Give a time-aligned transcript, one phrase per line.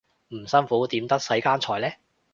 [0.29, 1.93] 唔辛苦點得世間財呢